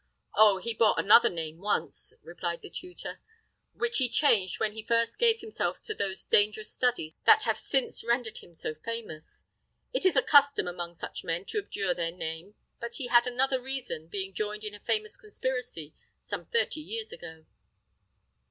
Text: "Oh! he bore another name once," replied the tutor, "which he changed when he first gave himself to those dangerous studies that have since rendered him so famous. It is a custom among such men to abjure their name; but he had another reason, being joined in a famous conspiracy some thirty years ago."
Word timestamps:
"Oh! 0.35 0.57
he 0.57 0.73
bore 0.73 0.95
another 0.99 1.29
name 1.29 1.59
once," 1.59 2.11
replied 2.23 2.63
the 2.63 2.71
tutor, 2.71 3.21
"which 3.75 3.99
he 3.99 4.09
changed 4.09 4.59
when 4.59 4.71
he 4.71 4.81
first 4.81 5.19
gave 5.19 5.41
himself 5.41 5.79
to 5.83 5.93
those 5.93 6.23
dangerous 6.25 6.73
studies 6.73 7.13
that 7.27 7.43
have 7.43 7.59
since 7.59 8.03
rendered 8.03 8.39
him 8.39 8.55
so 8.55 8.73
famous. 8.73 9.45
It 9.93 10.03
is 10.03 10.15
a 10.15 10.23
custom 10.23 10.67
among 10.67 10.95
such 10.95 11.23
men 11.23 11.45
to 11.49 11.59
abjure 11.59 11.93
their 11.93 12.09
name; 12.09 12.55
but 12.79 12.95
he 12.95 13.09
had 13.09 13.27
another 13.27 13.61
reason, 13.61 14.07
being 14.07 14.33
joined 14.33 14.63
in 14.63 14.73
a 14.73 14.79
famous 14.79 15.15
conspiracy 15.17 15.93
some 16.19 16.47
thirty 16.47 16.81
years 16.81 17.11
ago." 17.11 17.45